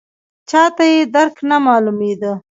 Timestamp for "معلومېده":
1.65-2.33